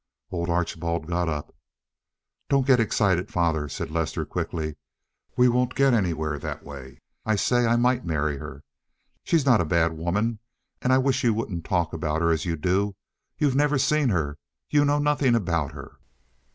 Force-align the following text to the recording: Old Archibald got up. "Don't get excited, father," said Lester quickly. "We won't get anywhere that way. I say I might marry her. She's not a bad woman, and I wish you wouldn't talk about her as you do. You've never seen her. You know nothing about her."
Old 0.31 0.49
Archibald 0.49 1.05
got 1.05 1.29
up. 1.29 1.55
"Don't 2.49 2.65
get 2.65 2.79
excited, 2.79 3.29
father," 3.29 3.69
said 3.69 3.91
Lester 3.91 4.25
quickly. 4.25 4.75
"We 5.37 5.47
won't 5.47 5.75
get 5.75 5.93
anywhere 5.93 6.39
that 6.39 6.63
way. 6.63 7.01
I 7.23 7.35
say 7.35 7.67
I 7.67 7.75
might 7.75 8.03
marry 8.03 8.37
her. 8.37 8.63
She's 9.23 9.45
not 9.45 9.61
a 9.61 9.63
bad 9.63 9.93
woman, 9.93 10.39
and 10.81 10.91
I 10.91 10.97
wish 10.97 11.23
you 11.23 11.35
wouldn't 11.35 11.65
talk 11.65 11.93
about 11.93 12.23
her 12.23 12.31
as 12.31 12.45
you 12.45 12.55
do. 12.55 12.95
You've 13.37 13.55
never 13.55 13.77
seen 13.77 14.09
her. 14.09 14.39
You 14.71 14.85
know 14.85 14.97
nothing 14.97 15.35
about 15.35 15.73
her." 15.73 15.99